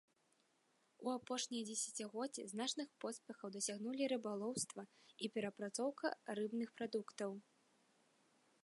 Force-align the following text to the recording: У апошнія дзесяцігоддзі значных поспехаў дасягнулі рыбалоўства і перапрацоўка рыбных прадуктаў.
У 1.07 1.11
апошнія 1.17 1.67
дзесяцігоддзі 1.67 2.45
значных 2.53 2.87
поспехаў 3.05 3.47
дасягнулі 3.57 4.09
рыбалоўства 4.15 4.81
і 5.27 5.31
перапрацоўка 5.37 6.07
рыбных 6.43 6.69
прадуктаў. 6.81 7.31